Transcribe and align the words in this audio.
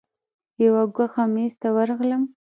یو 0.63 0.75
ګوښه 0.95 1.23
میز 1.33 1.53
ته 1.61 1.67
ورغلم. 1.75 2.23